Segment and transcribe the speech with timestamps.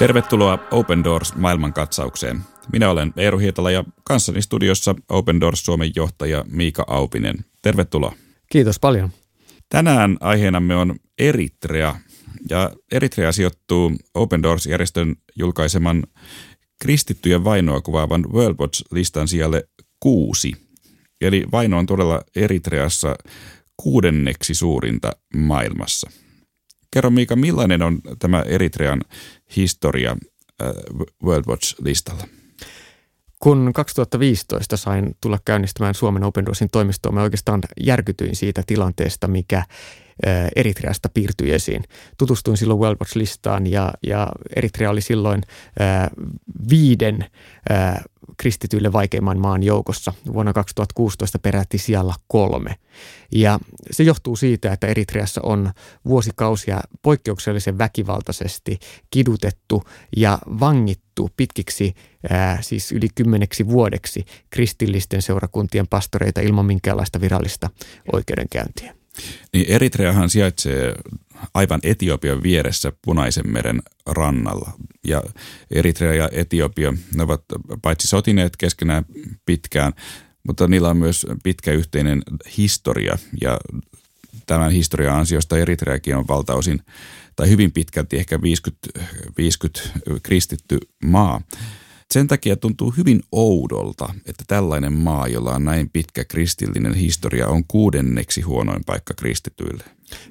[0.00, 2.40] Tervetuloa Open Doors maailmankatsaukseen.
[2.72, 7.36] Minä olen Eero Hietala ja kanssani studiossa Open Doors Suomen johtaja Miika Aupinen.
[7.62, 8.14] Tervetuloa.
[8.52, 9.10] Kiitos paljon.
[9.68, 11.94] Tänään aiheenamme on Eritrea
[12.50, 16.04] ja Eritrea sijoittuu Open Doors-järjestön julkaiseman
[16.82, 19.68] kristittyjen vainoa kuvaavan World Watch-listan sijalle
[20.00, 20.52] kuusi.
[21.20, 23.16] Eli vaino on todella Eritreassa
[23.76, 26.10] kuudenneksi suurinta maailmassa.
[26.92, 29.02] Kerro Miika, millainen on tämä Eritrean
[29.56, 30.16] historia
[30.62, 30.68] äh,
[31.24, 32.26] World Watch-listalla?
[33.38, 39.64] Kun 2015 sain tulla käynnistämään Suomen Open Doorsin toimistoa, mä oikeastaan järkytyin siitä tilanteesta, mikä
[40.56, 41.84] Eritreasta piirtyi esiin.
[42.18, 45.42] Tutustuin silloin World Watch-listaan ja, ja Eritrea oli silloin
[46.70, 47.24] viiden
[48.36, 50.12] kristityille vaikeimman maan joukossa.
[50.32, 52.74] Vuonna 2016 peräti sijalla kolme.
[53.32, 53.58] Ja
[53.90, 55.72] se johtuu siitä, että Eritreassa on
[56.04, 58.78] vuosikausia poikkeuksellisen väkivaltaisesti
[59.10, 59.82] kidutettu
[60.16, 61.94] ja vangittu pitkiksi,
[62.30, 67.70] ää, siis yli kymmeneksi vuodeksi kristillisten seurakuntien pastoreita ilman minkäänlaista virallista
[68.12, 68.99] oikeudenkäyntiä.
[69.52, 70.94] Niin Eritreahan sijaitsee
[71.54, 74.72] aivan Etiopian vieressä Punaisen meren rannalla.
[75.06, 75.22] Ja
[75.70, 77.42] Eritrea ja Etiopia, ne ovat
[77.82, 79.04] paitsi sotineet keskenään
[79.46, 79.92] pitkään,
[80.46, 82.22] mutta niillä on myös pitkä yhteinen
[82.56, 83.58] historia ja
[84.46, 86.82] tämän historian ansiosta Eritreakin on valtaosin
[87.36, 88.88] tai hyvin pitkälti ehkä 50,
[89.36, 89.80] 50
[90.22, 91.40] kristitty maa.
[92.10, 97.64] Sen takia tuntuu hyvin oudolta, että tällainen maa, jolla on näin pitkä kristillinen historia, on
[97.68, 99.84] kuudenneksi huonoin paikka kristityille.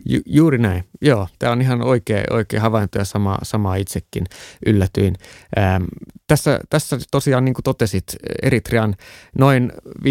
[0.05, 0.83] Ju, juuri näin.
[1.01, 4.23] Joo, tämä on ihan oikea, oikea havainto ja sama, sama itsekin
[4.65, 5.15] yllätyin.
[5.57, 5.83] Ähm,
[6.27, 8.95] tässä, tässä tosiaan, niin kuin totesit, Eritrean
[9.37, 10.01] noin 5,4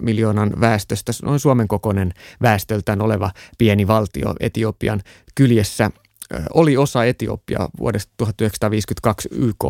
[0.00, 5.00] miljoonan väestöstä, noin Suomen kokoinen väestöltään oleva pieni valtio Etiopian
[5.34, 5.90] kyljessä–
[6.54, 9.64] oli osa Etiopia vuodesta 1952 YK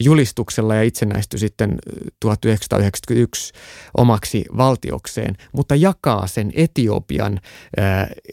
[0.00, 1.78] julistuksella ja itsenäistyi sitten
[2.20, 3.52] 1991
[3.96, 7.40] omaksi valtiokseen, mutta jakaa sen Etiopian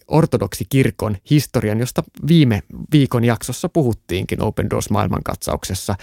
[0.07, 5.95] ortodoksikirkon historian, josta viime viikon jaksossa puhuttiinkin Open Doors maailmankatsauksessa.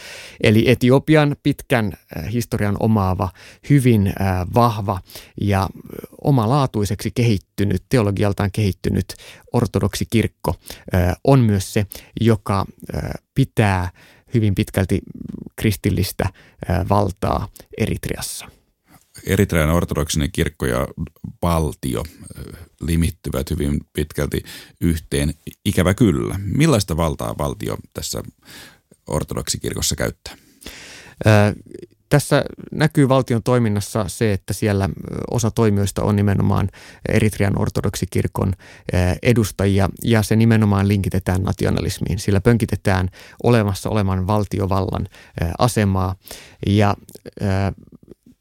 [0.42, 1.92] Eli Etiopian pitkän
[2.32, 3.28] historian omaava,
[3.70, 4.12] hyvin
[4.54, 5.00] vahva
[5.40, 5.68] ja
[6.24, 9.14] omalaatuiseksi kehittynyt, teologialtaan kehittynyt
[9.52, 10.54] ortodoksikirkko
[11.24, 11.86] on myös se,
[12.20, 12.66] joka
[13.34, 13.90] pitää
[14.34, 15.00] hyvin pitkälti
[15.56, 16.30] kristillistä
[16.88, 18.48] valtaa Eritreassa.
[19.26, 20.88] Eritrean ortodoksinen kirkko ja
[21.42, 22.02] valtio
[22.80, 24.42] limittyvät hyvin pitkälti
[24.80, 25.34] yhteen.
[25.64, 26.40] Ikävä kyllä.
[26.42, 28.22] Millaista valtaa valtio tässä
[29.06, 30.36] ortodoksikirkossa käyttää?
[32.16, 34.88] Tässä näkyy valtion toiminnassa se, että siellä
[35.30, 36.68] osa toimijoista on nimenomaan
[37.08, 38.52] Eritrean ortodoksikirkon
[39.22, 42.18] edustajia ja se nimenomaan linkitetään nationalismiin.
[42.18, 43.08] Sillä pönkitetään
[43.42, 45.08] olemassa olevan valtiovallan
[45.58, 46.14] asemaa
[46.66, 46.94] ja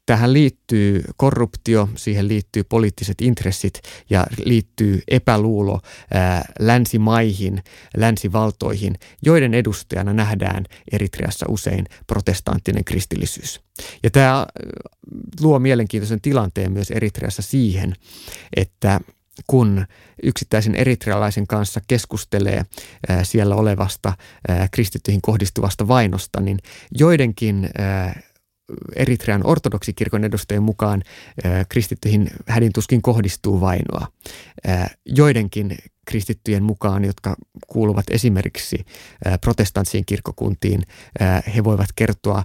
[0.06, 3.80] Tähän liittyy korruptio, siihen liittyy poliittiset intressit
[4.10, 5.80] ja liittyy epäluulo
[6.14, 7.62] ää, länsimaihin,
[7.96, 13.60] länsivaltoihin, joiden edustajana nähdään Eritreassa usein protestanttinen kristillisyys.
[14.02, 14.46] Ja tämä
[15.40, 17.92] luo mielenkiintoisen tilanteen myös Eritreassa siihen,
[18.56, 19.00] että
[19.46, 19.86] kun
[20.22, 22.62] yksittäisen eritrealaisen kanssa keskustelee
[23.08, 24.12] ää, siellä olevasta
[24.48, 26.58] ää, kristittyihin kohdistuvasta vainosta, niin
[26.98, 28.20] joidenkin ää,
[28.96, 31.02] Eritrean ortodoksikirkon edustajien mukaan
[31.68, 34.06] kristittyihin hädintuskin kohdistuu vainoa.
[35.04, 38.84] Joidenkin kristittyjen mukaan, jotka kuuluvat esimerkiksi
[39.40, 40.82] protestantsiin kirkkokuntiin,
[41.54, 42.44] he voivat kertoa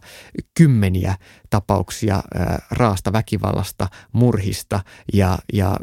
[0.53, 1.17] kymmeniä
[1.49, 2.23] tapauksia
[2.71, 4.79] raasta väkivallasta, murhista
[5.13, 5.77] ja, ja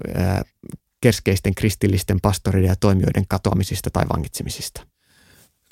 [1.01, 4.87] keskeisten kristillisten pastoreiden ja toimijoiden katoamisista tai vangitsemisista.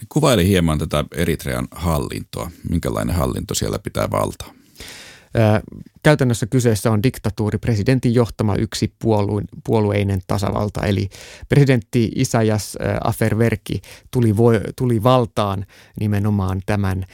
[0.09, 2.51] Kuvaili hieman tätä Eritrean hallintoa.
[2.71, 4.53] Minkälainen hallinto siellä pitää valtaa?
[6.03, 8.93] Käytännössä kyseessä on diktatuuri, presidentin johtama yksi
[9.65, 10.87] puolueinen tasavalta.
[10.87, 11.09] Eli
[11.49, 14.35] presidentti Isaias Aferverki tuli,
[14.77, 15.67] tuli valtaan
[16.01, 17.05] nimenomaan tämän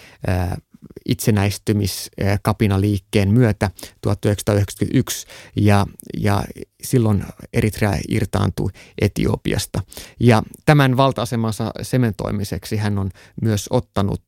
[1.08, 3.70] itsenäistymiskapinaliikkeen myötä
[4.00, 5.26] 1991
[5.56, 6.44] ja, ja
[6.82, 8.70] silloin Eritrea irtaantui
[9.00, 9.82] Etiopiasta.
[10.20, 13.10] Ja tämän valta-asemansa sementoimiseksi hän on
[13.43, 14.22] myös ottanut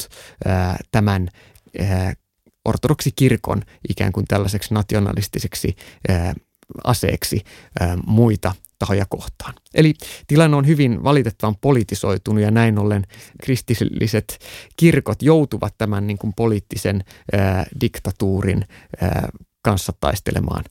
[0.44, 1.28] ää, tämän
[1.80, 2.14] ää,
[2.64, 5.76] ortodoksikirkon ikään kuin tällaiseksi nationalistiseksi
[6.08, 6.34] ää,
[6.84, 7.40] aseeksi
[7.80, 9.54] ää, muita tahoja kohtaan.
[9.74, 9.94] Eli
[10.26, 13.06] tilanne on hyvin valitettavan politisoitunut ja näin ollen
[13.42, 14.38] kristilliset
[14.76, 18.64] kirkot joutuvat tämän niin kuin poliittisen ää, diktatuurin
[19.00, 19.28] ää,
[19.62, 20.64] kanssa taistelemaan.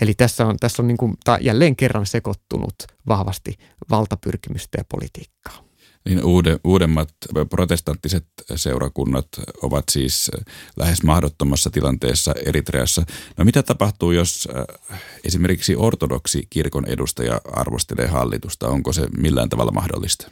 [0.00, 2.74] Eli tässä on, tässä on niin kuin, jälleen kerran sekoittunut
[3.08, 3.58] vahvasti
[3.90, 5.61] valtapyrkimystä ja politiikkaa.
[6.04, 7.08] Niin uude, uudemmat
[7.50, 9.28] protestanttiset seurakunnat
[9.62, 10.30] ovat siis
[10.76, 13.02] lähes mahdottomassa tilanteessa Eritreassa.
[13.36, 14.48] No mitä tapahtuu, jos
[14.90, 18.68] äh, esimerkiksi ortodoksi kirkon edustaja arvostelee hallitusta?
[18.68, 20.30] Onko se millään tavalla mahdollista?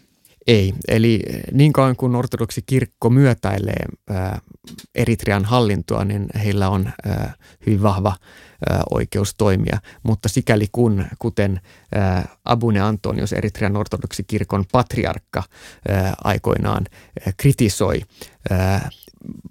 [0.50, 0.74] Ei.
[0.88, 4.40] Eli niin kauan kuin ortodoksi kirkko myötäilee äh,
[4.94, 7.34] Eritrean hallintoa, niin heillä on äh,
[7.66, 8.16] hyvin vahva
[8.90, 9.78] oikeus toimia.
[10.02, 11.60] Mutta sikäli kun, kuten
[12.44, 15.42] Abune Antonius, Eritrean ortodoksi kirkon patriarkka
[16.24, 16.86] aikoinaan
[17.36, 18.02] kritisoi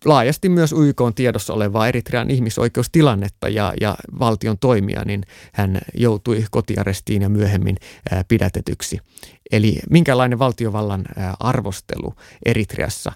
[0.06, 5.24] laajasti myös YK on tiedossa olevaa Eritrean ihmisoikeustilannetta ja, ja valtion toimia, niin
[5.54, 7.78] hän joutui kotiarestiin ja myöhemmin
[8.28, 9.00] pidätetyksi.
[9.52, 11.06] Eli minkälainen valtiovallan
[11.40, 12.14] arvostelu
[12.46, 13.12] Eritreassa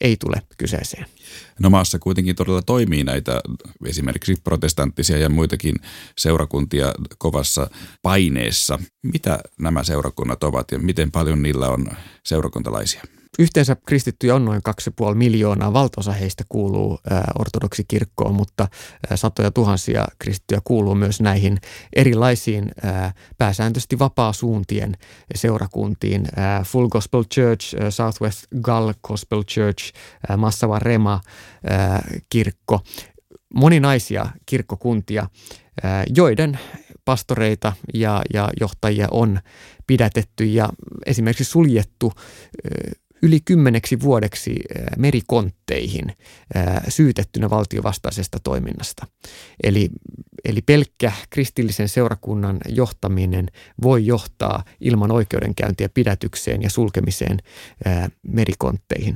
[0.00, 1.06] ei tule kyseeseen.
[1.60, 3.40] No maassa kuitenkin todella toimii näitä
[3.86, 5.74] esimerkiksi protestanttisia ja muitakin
[6.18, 7.70] seurakuntia kovassa
[8.02, 8.78] paineessa.
[9.02, 11.86] Mitä nämä seurakunnat ovat ja miten paljon niillä on
[12.24, 13.02] seurakuntalaisia?
[13.38, 14.62] Yhteensä kristittyjä on noin
[15.08, 15.72] 2,5 miljoonaa.
[15.72, 16.98] Valtaosa heistä kuuluu
[17.38, 18.68] ortodoksikirkkoon, mutta
[19.14, 21.58] satoja tuhansia kristittyjä kuuluu myös näihin
[21.96, 22.70] erilaisiin
[23.38, 24.96] pääsääntöisesti vapaa-suuntien
[25.34, 26.24] seurakuntiin.
[26.66, 29.92] Full Gospel Church, Southwest Gull Gospel Church,
[30.36, 31.20] Massava Rema
[32.28, 32.80] kirkko,
[33.54, 35.28] moninaisia kirkkokuntia,
[36.16, 36.58] joiden
[37.04, 39.40] pastoreita ja, ja johtajia on
[39.86, 40.68] pidätetty ja
[41.06, 42.12] esimerkiksi suljettu
[43.26, 44.56] yli kymmeneksi vuodeksi
[44.96, 46.16] merikontteihin
[46.88, 49.06] syytettynä valtiovastaisesta toiminnasta.
[49.62, 49.90] Eli,
[50.44, 53.46] eli pelkkä kristillisen seurakunnan johtaminen
[53.82, 57.38] voi johtaa ilman oikeudenkäyntiä pidätykseen ja sulkemiseen
[58.22, 59.14] merikontteihin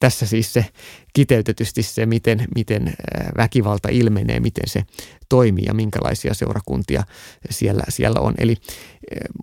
[0.00, 0.66] tässä siis se
[1.12, 2.94] kiteytetysti se, miten, miten
[3.36, 4.84] väkivalta ilmenee, miten se
[5.28, 7.02] toimii ja minkälaisia seurakuntia
[7.50, 8.34] siellä, siellä on.
[8.38, 8.56] Eli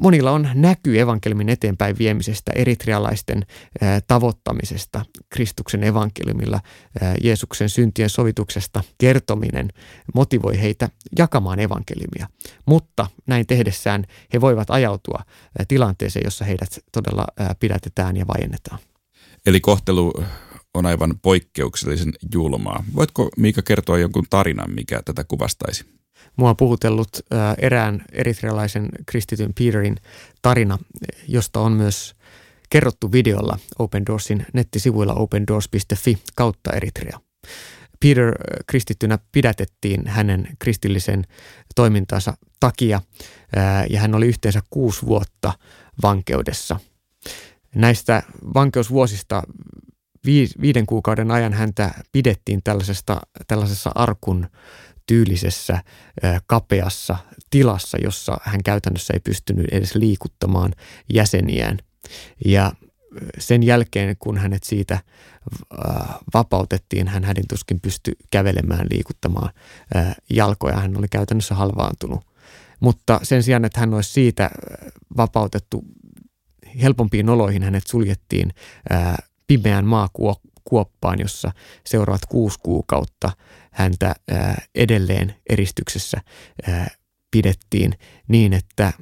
[0.02, 3.46] monilla on näky evankeliumin eteenpäin viemisestä, eritrealaisten
[4.08, 6.60] tavoittamisesta, Kristuksen evankeliumilla,
[7.24, 9.70] Jeesuksen syntien sovituksesta kertominen
[10.14, 12.28] motivoi heitä jakamaan evankeliumia.
[12.66, 15.24] Mutta näin tehdessään he voivat ajautua
[15.68, 17.28] tilanteeseen, jossa heidät todella
[17.60, 18.80] pidätetään ja vajennetaan.
[19.46, 20.14] Eli kohtelu
[20.78, 22.84] on aivan poikkeuksellisen julmaa.
[22.96, 25.86] Voitko Miika kertoa jonkun tarinan, mikä tätä kuvastaisi?
[26.36, 27.10] Mua on puhutellut
[27.58, 29.96] erään eritrealaisen kristityn Peterin
[30.42, 30.78] tarina,
[31.28, 32.16] josta on myös
[32.70, 37.20] kerrottu videolla Open Doorsin nettisivuilla opendoors.fi kautta Eritrea.
[38.00, 38.34] Peter
[38.68, 41.24] kristittynä pidätettiin hänen kristillisen
[41.76, 43.02] toimintansa takia
[43.90, 45.54] ja hän oli yhteensä kuusi vuotta
[46.04, 46.80] vankeudessa.
[47.76, 49.44] Näistä vankeusvuosista
[50.62, 54.48] viiden kuukauden ajan häntä pidettiin tällaisesta, tällaisessa arkun
[55.06, 55.84] tyylisessä
[56.46, 57.18] kapeassa
[57.50, 60.74] tilassa, jossa hän käytännössä ei pystynyt edes liikuttamaan
[61.14, 61.78] jäseniään.
[62.46, 62.72] Ja
[63.40, 65.00] sen jälkeen, kun hänet siitä
[66.34, 69.54] vapautettiin, hän hädin tuskin pystyi kävelemään, liikuttamaan
[70.30, 70.80] jalkoja.
[70.80, 72.26] Hän oli käytännössä halvaantunut.
[72.80, 74.50] Mutta sen sijaan, että hän olisi siitä
[75.18, 75.84] vapautettu
[76.82, 78.54] helpompiin oloihin, hänet suljettiin
[79.48, 81.52] pimeään maakuoppaan, jossa
[81.86, 83.32] seuraavat kuusi kuukautta
[83.72, 84.16] häntä
[84.76, 86.22] edelleen eristyksessä
[87.32, 87.94] pidettiin
[88.28, 88.94] niin, että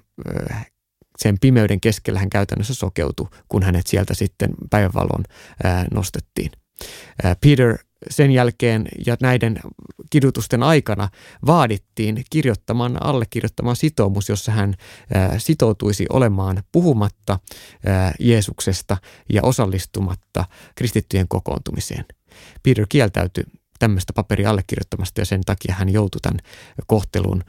[1.17, 5.23] sen pimeyden keskellä hän käytännössä sokeutui, kun hänet sieltä sitten päivänvalon
[5.93, 6.51] nostettiin.
[7.41, 7.77] Peter
[8.09, 9.59] sen jälkeen ja näiden
[10.09, 11.09] kidutusten aikana
[11.45, 14.75] vaadittiin kirjoittamaan, allekirjoittamaan sitoumus, jossa hän
[15.37, 17.39] sitoutuisi olemaan puhumatta
[18.19, 18.97] Jeesuksesta
[19.33, 20.45] ja osallistumatta
[20.75, 22.05] kristittyjen kokoontumiseen.
[22.63, 23.43] Peter kieltäytyi
[23.79, 26.39] tämmöistä paperia allekirjoittamasta ja sen takia hän joutui tämän
[26.87, 27.43] kohtelun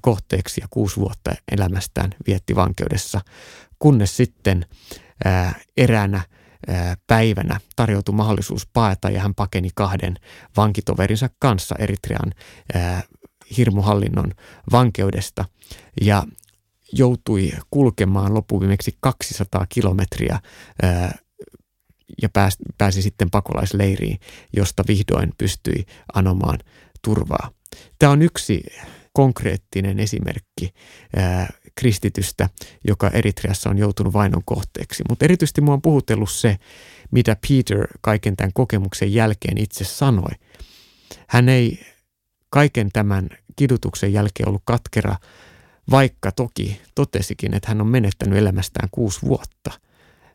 [0.00, 3.20] kohteeksi ja kuusi vuotta elämästään vietti vankeudessa,
[3.78, 4.66] kunnes sitten
[5.76, 6.20] eräänä
[7.06, 10.16] päivänä tarjoutui mahdollisuus paeta ja hän pakeni kahden
[10.56, 12.32] vankitoverinsa kanssa Eritrean
[13.56, 14.32] hirmuhallinnon
[14.72, 15.44] vankeudesta
[16.00, 16.24] ja
[16.92, 20.40] joutui kulkemaan loppuviimeksi 200 kilometriä
[22.22, 22.28] ja
[22.78, 24.18] pääsi, sitten pakolaisleiriin,
[24.56, 25.84] josta vihdoin pystyi
[26.14, 26.58] anomaan
[27.04, 27.50] turvaa.
[27.98, 28.64] Tämä on yksi
[29.12, 30.74] konkreettinen esimerkki
[31.78, 32.48] kristitystä,
[32.88, 35.04] joka Eritreassa on joutunut vainon kohteeksi.
[35.08, 36.58] Mutta erityisesti mua on puhutellut se,
[37.10, 40.30] mitä Peter kaiken tämän kokemuksen jälkeen itse sanoi.
[41.28, 41.80] Hän ei
[42.50, 45.16] kaiken tämän kidutuksen jälkeen ollut katkera,
[45.90, 49.70] vaikka toki totesikin, että hän on menettänyt elämästään kuusi vuotta.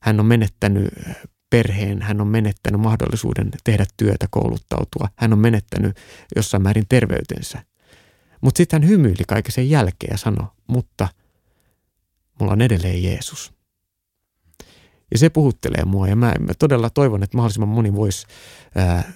[0.01, 0.87] Hän on menettänyt
[1.49, 5.97] perheen, hän on menettänyt mahdollisuuden tehdä työtä, kouluttautua, hän on menettänyt
[6.35, 7.63] jossain määrin terveytensä.
[8.41, 11.07] Mutta sitten hän hymyili kaiken sen jälkeen ja sanoi, mutta–
[12.39, 13.53] mulla on edelleen Jeesus.
[15.11, 18.27] Ja se puhuttelee mua ja mä, mä todella toivon, että mahdollisimman moni voisi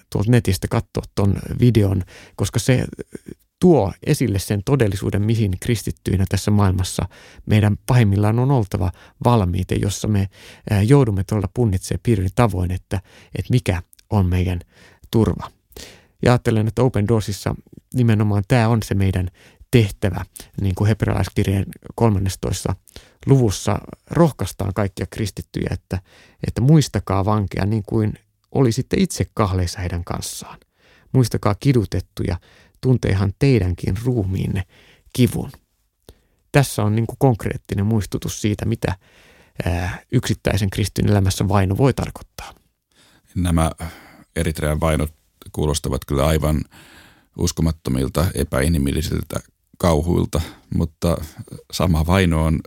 [0.10, 2.04] tuolta netistä katsoa ton videon,
[2.36, 2.86] koska se
[3.60, 7.06] tuo esille sen todellisuuden, mihin kristittyinä tässä maailmassa
[7.46, 8.92] meidän pahimmillaan on oltava
[9.26, 10.30] valmiita, jossa me
[10.88, 13.02] joudumme tuolla punnitsemaan piirin tavoin, että,
[13.36, 14.60] että mikä on meidän
[15.12, 15.52] turva.
[16.24, 17.56] Ja ajattelen, että Open Doorsissa
[17.94, 19.28] nimenomaan tämä on se meidän
[19.72, 20.26] tehtävä,
[20.62, 22.76] niin kuin hebrealaiskirjeen 13.
[23.26, 23.80] luvussa
[24.12, 26.00] rohkaistaan kaikkia kristittyjä, että,
[26.48, 28.14] että muistakaa vankeja niin kuin
[28.52, 30.60] olisitte itse kahleissa heidän kanssaan.
[31.12, 32.38] Muistakaa kidutettuja,
[32.82, 34.64] tunteehan teidänkin ruumiinne
[35.14, 35.52] kivun.
[36.52, 38.96] Tässä on niin kuin konkreettinen muistutus siitä, mitä
[39.66, 42.54] ää, yksittäisen kristin elämässä vaino voi tarkoittaa.
[43.36, 43.72] Nämä
[44.36, 45.14] Eritrean vainot
[45.52, 46.62] kuulostavat kyllä aivan
[47.38, 49.40] uskomattomilta, epäinhimillisiltä
[49.78, 50.42] kauhuilta,
[50.76, 51.18] mutta
[51.74, 52.60] sama vaino on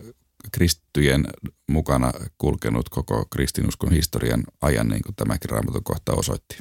[0.51, 1.27] kristittyjen
[1.69, 6.57] mukana kulkenut koko kristinuskon historian ajan, niin kuin tämäkin raamatun kohta osoitti.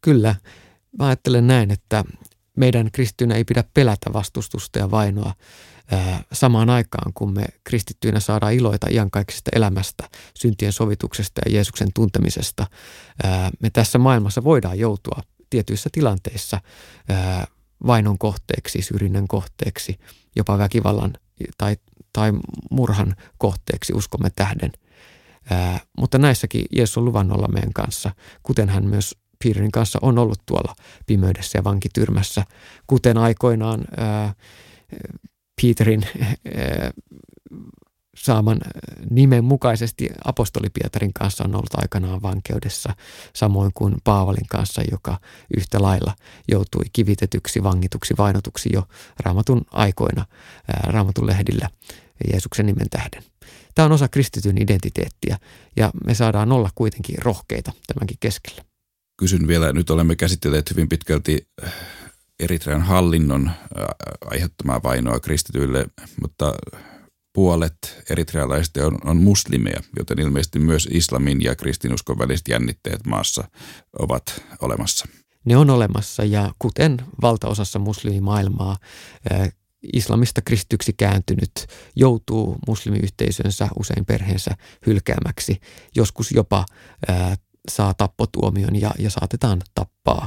[0.00, 0.34] Kyllä.
[0.98, 2.04] Mä ajattelen näin, että
[2.56, 5.34] meidän kristittyinä ei pidä pelätä vastustusta ja vainoa
[6.32, 12.66] samaan aikaan, kun me kristittyinä saadaan iloita iankaikkisesta elämästä, syntien sovituksesta ja Jeesuksen tuntemisesta.
[13.60, 16.60] Me tässä maailmassa voidaan joutua tietyissä tilanteissa
[17.86, 19.98] vainon kohteeksi, syrjinnän kohteeksi,
[20.36, 21.12] jopa väkivallan
[21.58, 21.76] tai,
[22.12, 22.32] tai
[22.70, 24.72] murhan kohteeksi uskomme tähden.
[25.50, 28.10] Ää, mutta näissäkin Jeesus on luvannut olla meidän kanssa,
[28.42, 29.14] kuten hän myös
[29.44, 30.74] Piirin kanssa on ollut tuolla
[31.06, 32.44] pimeydessä ja vankityrmässä,
[32.86, 34.34] kuten aikoinaan ää,
[35.62, 36.06] Peterin
[36.56, 36.90] ää,
[38.16, 38.60] saaman
[39.10, 42.94] nimen mukaisesti apostoli Pietarin kanssa on ollut aikanaan vankeudessa,
[43.34, 45.18] samoin kuin Paavalin kanssa, joka
[45.56, 46.14] yhtä lailla
[46.48, 48.82] joutui kivitetyksi, vangituksi, vainotuksi jo
[49.24, 50.26] raamatun aikoina,
[50.68, 51.70] raamatun lehdillä
[52.32, 53.22] Jeesuksen nimen tähden.
[53.74, 55.38] Tämä on osa kristityn identiteettiä
[55.76, 58.62] ja me saadaan olla kuitenkin rohkeita tämänkin keskellä.
[59.18, 61.48] Kysyn vielä, nyt olemme käsitelleet hyvin pitkälti
[62.40, 63.50] Eritrean hallinnon
[64.30, 65.86] aiheuttamaa vainoa kristityille,
[66.20, 66.54] mutta
[67.34, 73.44] puolet eritrealaisista on, on muslimeja, joten ilmeisesti myös islamin ja kristinuskon väliset jännitteet maassa
[73.98, 75.08] ovat olemassa.
[75.44, 78.76] Ne on olemassa ja kuten valtaosassa muslimimaailmaa,
[79.92, 84.50] islamista kristyksi kääntynyt joutuu muslimiyhteisönsä, usein perheensä
[84.86, 85.60] hylkäämäksi.
[85.96, 86.64] Joskus jopa
[87.08, 87.36] ää,
[87.68, 90.26] saa tappotuomion ja, ja saatetaan tappaa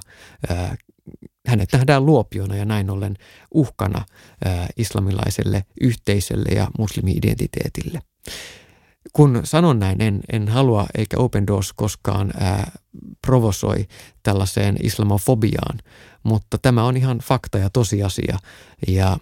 [0.50, 0.76] ää,
[1.48, 3.18] hänet nähdään luopiona ja näin ollen
[3.54, 4.06] uhkana
[4.78, 8.02] islamilaiselle yhteisölle ja muslimi-identiteetille.
[9.14, 12.72] Kun sanon näin, en, en halua eikä Open Doors koskaan ää,
[13.22, 13.88] provosoi
[14.24, 15.80] tällaiseen islamofobiaan,
[16.24, 18.40] mutta tämä on ihan fakta ja tosiasia.
[18.88, 19.18] Ja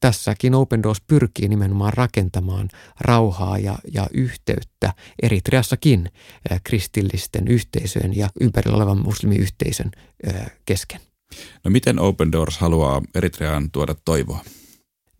[0.00, 2.68] tässäkin Open Doors pyrkii nimenomaan rakentamaan
[3.00, 6.08] rauhaa ja, ja yhteyttä Eritreassakin
[6.50, 9.90] ää, kristillisten yhteisöjen ja ympärillä olevan muslimiyhteisön
[10.26, 11.00] ää, kesken.
[11.64, 14.44] No miten Open Doors haluaa Eritreaan tuoda toivoa?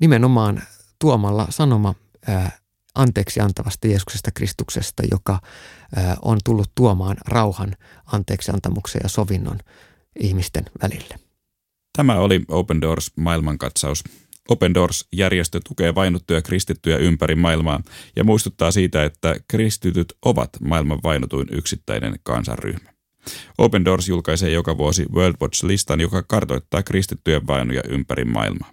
[0.01, 0.63] Nimenomaan
[0.99, 1.95] tuomalla sanoma
[2.27, 2.59] ää,
[2.95, 5.41] anteeksi antavasta Jeesuksesta Kristuksesta, joka
[5.97, 7.77] ää, on tullut tuomaan rauhan,
[8.07, 9.59] anteeksi antamuksen ja sovinnon
[10.21, 11.19] ihmisten välille.
[11.97, 14.05] Tämä oli Open Doors maailmankatsaus.
[14.49, 17.83] Open Doors-järjestö tukee vainottuja kristittyjä ympäri maailmaa
[18.17, 22.91] ja muistuttaa siitä, että kristityt ovat maailman vainotuin yksittäinen kansanryhmä.
[23.59, 28.71] Open Doors julkaisee joka vuosi World Watch-listan, joka kartoittaa kristittyjen vainoja ympäri maailmaa.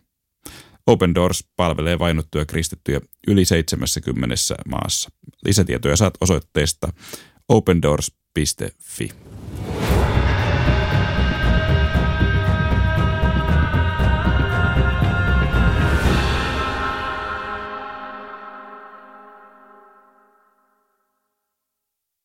[0.87, 4.35] Open Doors palvelee vainottuja kristittyjä yli 70
[4.65, 5.09] maassa.
[5.45, 6.93] Lisätietoja saat osoitteesta
[7.49, 9.09] opendoors.fi.